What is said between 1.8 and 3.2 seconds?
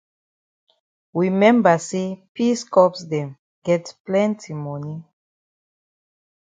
say peace corps